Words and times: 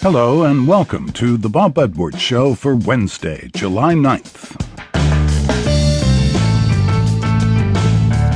Hello 0.00 0.44
and 0.44 0.68
welcome 0.68 1.10
to 1.14 1.36
the 1.36 1.48
Bob 1.48 1.76
Edwards 1.76 2.20
Show 2.20 2.54
for 2.54 2.76
Wednesday, 2.76 3.50
July 3.52 3.94
9th. 3.94 4.54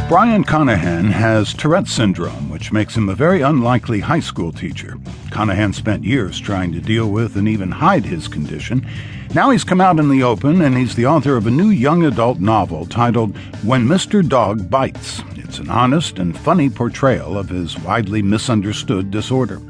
Brian 0.08 0.42
Conaghan 0.42 1.12
has 1.12 1.54
Tourette's 1.54 1.92
syndrome, 1.92 2.50
which 2.50 2.72
makes 2.72 2.96
him 2.96 3.08
a 3.08 3.14
very 3.14 3.42
unlikely 3.42 4.00
high 4.00 4.18
school 4.18 4.50
teacher. 4.50 4.98
Conaghan 5.30 5.72
spent 5.72 6.02
years 6.02 6.40
trying 6.40 6.72
to 6.72 6.80
deal 6.80 7.08
with 7.12 7.36
and 7.36 7.46
even 7.46 7.70
hide 7.70 8.06
his 8.06 8.26
condition. 8.26 8.84
Now 9.32 9.50
he's 9.50 9.62
come 9.62 9.80
out 9.80 10.00
in 10.00 10.08
the 10.08 10.24
open 10.24 10.62
and 10.62 10.76
he's 10.76 10.96
the 10.96 11.06
author 11.06 11.36
of 11.36 11.46
a 11.46 11.52
new 11.52 11.70
young 11.70 12.04
adult 12.04 12.40
novel 12.40 12.86
titled 12.86 13.36
When 13.62 13.86
Mr. 13.86 14.28
Dog 14.28 14.68
Bites. 14.68 15.22
It's 15.52 15.58
an 15.58 15.68
honest 15.68 16.18
and 16.18 16.34
funny 16.34 16.70
portrayal 16.70 17.36
of 17.36 17.50
his 17.50 17.78
widely 17.80 18.22
misunderstood 18.22 19.10
disorder. 19.10 19.60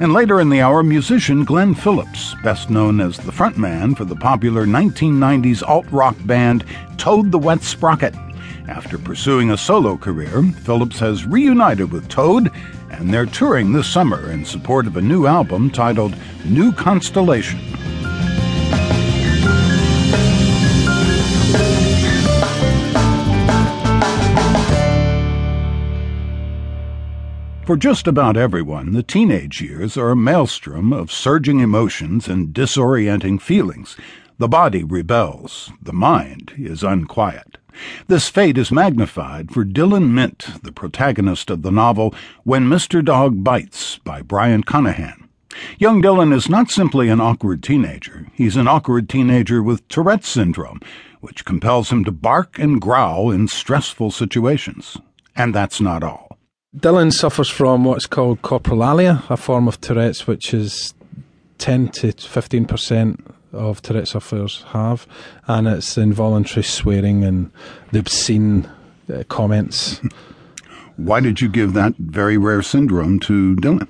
And 0.00 0.12
later 0.12 0.40
in 0.40 0.50
the 0.50 0.60
hour, 0.60 0.82
musician 0.82 1.44
Glen 1.44 1.72
Phillips, 1.72 2.34
best 2.42 2.68
known 2.68 3.00
as 3.00 3.16
the 3.16 3.30
frontman 3.30 3.96
for 3.96 4.04
the 4.04 4.16
popular 4.16 4.66
1990s 4.66 5.62
alt 5.62 5.86
rock 5.92 6.16
band 6.24 6.64
Toad 6.96 7.30
the 7.30 7.38
Wet 7.38 7.62
Sprocket. 7.62 8.16
After 8.66 8.98
pursuing 8.98 9.52
a 9.52 9.56
solo 9.56 9.96
career, 9.96 10.42
Phillips 10.64 10.98
has 10.98 11.24
reunited 11.24 11.92
with 11.92 12.08
Toad, 12.08 12.50
and 12.90 13.14
they're 13.14 13.24
touring 13.24 13.72
this 13.72 13.86
summer 13.86 14.32
in 14.32 14.44
support 14.44 14.88
of 14.88 14.96
a 14.96 15.00
new 15.00 15.26
album 15.26 15.70
titled 15.70 16.16
New 16.44 16.72
Constellation. 16.72 17.69
For 27.66 27.76
just 27.76 28.08
about 28.08 28.36
everyone, 28.36 28.92
the 28.92 29.02
teenage 29.02 29.60
years 29.60 29.96
are 29.96 30.10
a 30.10 30.16
maelstrom 30.16 30.92
of 30.92 31.12
surging 31.12 31.60
emotions 31.60 32.26
and 32.26 32.52
disorienting 32.52 33.40
feelings. 33.40 33.96
The 34.38 34.48
body 34.48 34.82
rebels, 34.82 35.70
the 35.80 35.92
mind 35.92 36.52
is 36.56 36.82
unquiet. 36.82 37.58
This 38.08 38.28
fate 38.28 38.58
is 38.58 38.72
magnified 38.72 39.52
for 39.52 39.64
Dylan 39.64 40.10
Mint, 40.10 40.62
the 40.64 40.72
protagonist 40.72 41.50
of 41.50 41.62
the 41.62 41.70
novel 41.70 42.14
When 42.42 42.68
Mr. 42.68 43.04
Dog 43.04 43.44
Bites 43.44 43.98
by 43.98 44.22
Brian 44.22 44.64
Conaghan. 44.64 45.28
Young 45.78 46.02
Dylan 46.02 46.34
is 46.34 46.48
not 46.48 46.70
simply 46.70 47.08
an 47.08 47.20
awkward 47.20 47.62
teenager, 47.62 48.26
he's 48.32 48.56
an 48.56 48.66
awkward 48.66 49.08
teenager 49.08 49.62
with 49.62 49.86
Tourette's 49.88 50.28
syndrome, 50.28 50.80
which 51.20 51.44
compels 51.44 51.90
him 51.90 52.04
to 52.04 52.12
bark 52.12 52.58
and 52.58 52.80
growl 52.80 53.30
in 53.30 53.46
stressful 53.46 54.10
situations. 54.10 54.96
And 55.36 55.54
that's 55.54 55.80
not 55.80 56.02
all. 56.02 56.29
Dylan 56.76 57.12
suffers 57.12 57.48
from 57.48 57.84
what's 57.84 58.06
called 58.06 58.42
coprolalia, 58.42 59.28
a 59.28 59.36
form 59.36 59.66
of 59.66 59.80
Tourette's 59.80 60.28
which 60.28 60.54
is 60.54 60.94
10 61.58 61.88
to 61.88 62.12
15% 62.12 63.34
of 63.52 63.82
Tourette 63.82 64.06
sufferers 64.06 64.62
have, 64.68 65.04
and 65.48 65.66
it's 65.66 65.98
involuntary 65.98 66.62
swearing 66.62 67.24
and 67.24 67.50
the 67.90 67.98
obscene 67.98 68.70
uh, 69.12 69.24
comments. 69.28 70.00
Why 70.96 71.18
did 71.18 71.40
you 71.40 71.48
give 71.48 71.72
that 71.72 71.96
very 71.96 72.38
rare 72.38 72.62
syndrome 72.62 73.18
to 73.20 73.56
Dylan? 73.56 73.88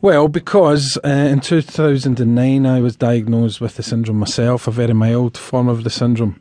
Well, 0.00 0.28
because 0.28 0.96
uh, 1.04 1.08
in 1.08 1.40
2009 1.40 2.64
I 2.64 2.80
was 2.80 2.96
diagnosed 2.96 3.60
with 3.60 3.76
the 3.76 3.82
syndrome 3.82 4.18
myself, 4.18 4.66
a 4.66 4.70
very 4.70 4.94
mild 4.94 5.36
form 5.36 5.68
of 5.68 5.84
the 5.84 5.90
syndrome. 5.90 6.40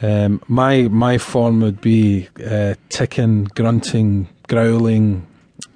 Um, 0.00 0.40
my 0.46 0.82
my 0.82 1.18
form 1.18 1.60
would 1.60 1.80
be 1.80 2.28
uh, 2.44 2.74
ticking, 2.88 3.44
grunting, 3.54 4.28
growling, 4.46 5.26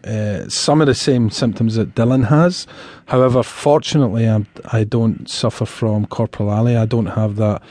uh, 0.04 0.48
some 0.48 0.80
of 0.80 0.86
the 0.86 0.94
same 0.94 1.30
symptoms 1.30 1.74
that 1.76 1.94
Dylan 1.94 2.26
has. 2.28 2.66
However, 3.06 3.42
fortunately, 3.42 4.26
I'm, 4.28 4.46
I 4.72 4.84
do 4.84 5.08
not 5.08 5.28
suffer 5.28 5.64
from 5.64 6.06
coprolalia. 6.06 6.78
I 6.78 6.86
don't 6.86 7.06
have 7.06 7.36
that 7.36 7.62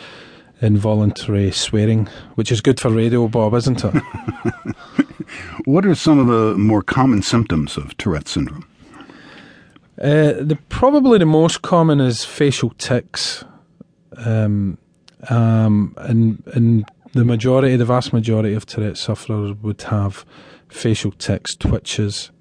involuntary 0.62 1.52
swearing, 1.52 2.08
which 2.36 2.52
is 2.52 2.62
good 2.62 2.80
for 2.80 2.90
radio, 2.90 3.28
Bob, 3.28 3.54
isn't 3.56 3.84
it? 3.84 3.96
what 5.66 5.86
are 5.86 5.96
some 5.96 6.20
of 6.20 6.28
the 6.28 6.56
more 6.58 6.82
common 6.82 7.22
symptoms 7.22 7.78
of 7.78 7.98
Tourette 7.98 8.28
syndrome? 8.28 8.68
Uh, 10.02 10.34
the 10.40 10.58
probably 10.70 11.20
the 11.20 11.26
most 11.26 11.62
common 11.62 12.00
is 12.00 12.24
facial 12.24 12.72
tics. 12.78 13.44
Um, 14.18 14.78
um, 15.30 15.94
and 15.98 16.44
and 16.54 16.86
the 17.14 17.26
majority, 17.26 17.76
the 17.76 17.86
vast 17.86 18.14
majority 18.14 18.54
of 18.54 18.66
Tourette 18.66 18.98
sufferers 18.98 19.56
would 19.62 19.82
have 19.84 20.26
facial 20.70 21.12
tics, 21.12 21.56
twitches, 21.56 22.32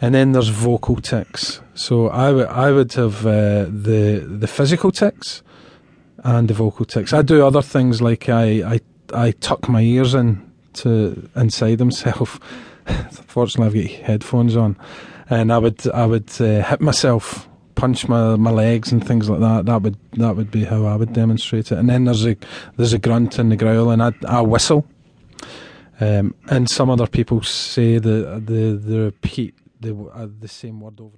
and 0.00 0.14
then 0.14 0.32
there's 0.32 0.48
vocal 0.48 0.96
tics. 0.96 1.60
So 1.74 2.08
I 2.08 2.32
would 2.32 2.46
I 2.46 2.70
would 2.70 2.92
have 2.94 3.26
uh, 3.26 3.64
the 3.64 4.24
the 4.26 4.46
physical 4.46 4.92
tics 4.92 5.42
and 6.18 6.48
the 6.48 6.54
vocal 6.54 6.84
tics. 6.84 7.12
I 7.12 7.22
do 7.22 7.44
other 7.44 7.62
things 7.62 8.00
like 8.00 8.28
I 8.28 8.74
I, 8.74 8.80
I 9.12 9.30
tuck 9.32 9.68
my 9.68 9.80
ears 9.80 10.14
in 10.14 10.50
to 10.74 11.28
inside 11.34 11.78
themselves. 11.78 12.38
Fortunately, 13.26 13.82
I've 13.84 13.90
got 13.90 14.06
headphones 14.06 14.56
on, 14.56 14.76
and 15.28 15.52
I 15.52 15.58
would 15.58 15.88
I 15.90 16.06
would 16.06 16.30
uh, 16.40 16.62
hit 16.62 16.80
myself 16.80 17.47
punch 17.78 18.08
my, 18.08 18.34
my 18.36 18.50
legs 18.50 18.90
and 18.90 19.06
things 19.06 19.30
like 19.30 19.40
that. 19.40 19.66
That 19.66 19.82
would 19.82 19.96
that 20.14 20.36
would 20.36 20.50
be 20.50 20.64
how 20.64 20.84
I 20.84 20.96
would 20.96 21.12
demonstrate 21.12 21.70
it. 21.72 21.78
And 21.78 21.88
then 21.88 22.04
there's 22.04 22.26
a 22.26 22.36
there's 22.76 22.92
a 22.92 22.98
grunt 22.98 23.38
and 23.38 23.50
the 23.52 23.56
growl, 23.56 23.90
and 23.90 24.02
I, 24.02 24.12
I 24.26 24.40
whistle. 24.42 24.84
Um, 26.00 26.34
and 26.48 26.68
some 26.68 26.90
other 26.90 27.06
people 27.06 27.42
say 27.42 27.98
the 27.98 28.42
the 28.44 28.76
the 28.76 29.00
repeat 29.00 29.54
the 29.80 29.94
uh, 30.12 30.26
the 30.40 30.48
same 30.48 30.80
word 30.80 31.00
over. 31.00 31.16